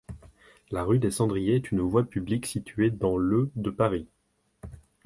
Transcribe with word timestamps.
La 0.71 0.81
rue 0.81 0.97
des 0.97 1.11
Cendriers 1.11 1.57
est 1.57 1.69
une 1.71 1.81
voie 1.81 2.03
publique 2.03 2.47
située 2.47 2.89
dans 2.89 3.17
le 3.17 3.51
de 3.55 3.69
Paris. 3.69 4.07